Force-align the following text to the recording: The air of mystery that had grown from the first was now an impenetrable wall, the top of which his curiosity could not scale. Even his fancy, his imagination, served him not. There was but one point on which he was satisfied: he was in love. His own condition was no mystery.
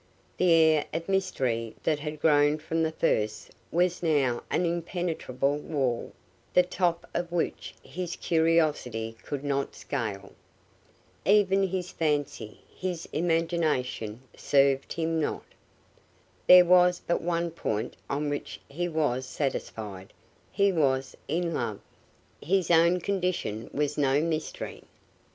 The 0.37 0.51
air 0.51 0.85
of 0.95 1.07
mystery 1.07 1.75
that 1.83 1.99
had 1.99 2.19
grown 2.19 2.57
from 2.57 2.81
the 2.81 2.91
first 2.91 3.51
was 3.71 4.01
now 4.01 4.41
an 4.49 4.65
impenetrable 4.65 5.59
wall, 5.59 6.11
the 6.55 6.63
top 6.63 7.07
of 7.13 7.31
which 7.31 7.75
his 7.83 8.15
curiosity 8.15 9.15
could 9.23 9.43
not 9.43 9.75
scale. 9.75 10.31
Even 11.23 11.61
his 11.67 11.91
fancy, 11.91 12.61
his 12.75 13.07
imagination, 13.13 14.23
served 14.35 14.93
him 14.93 15.19
not. 15.19 15.45
There 16.47 16.65
was 16.65 16.99
but 17.05 17.21
one 17.21 17.51
point 17.51 17.95
on 18.09 18.27
which 18.27 18.59
he 18.67 18.87
was 18.87 19.27
satisfied: 19.27 20.13
he 20.51 20.71
was 20.71 21.15
in 21.27 21.53
love. 21.53 21.79
His 22.41 22.71
own 22.71 23.01
condition 23.01 23.69
was 23.71 23.99
no 23.99 24.19
mystery. 24.19 24.81